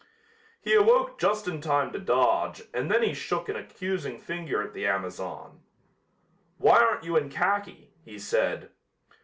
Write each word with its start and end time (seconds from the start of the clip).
He 0.59 0.73
awoke 0.73 1.19
just 1.19 1.47
in 1.47 1.61
time 1.61 1.91
to 1.93 1.99
dodge 1.99 2.63
and 2.73 2.89
then 2.89 3.03
he 3.03 3.13
shook 3.13 3.47
an 3.49 3.55
accusing 3.55 4.17
finger 4.17 4.63
at 4.63 4.73
the 4.73 4.87
Amazon. 4.87 5.61
"Why 6.57 6.79
aren't 6.81 7.03
you 7.03 7.15
in 7.17 7.29
khaki?" 7.29 7.91
he 8.03 8.17
said. 8.17 8.71